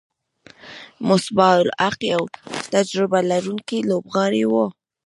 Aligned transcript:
مصباح 1.07 1.55
الحق 1.63 1.99
یو 2.13 2.21
تجربه 2.73 3.19
لرونکی 3.29 3.79
لوبغاړی 3.89 4.43
وو. 4.51 4.65